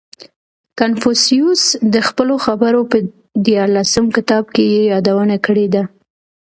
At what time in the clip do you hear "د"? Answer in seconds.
1.93-1.95